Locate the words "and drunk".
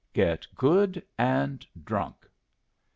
1.19-2.25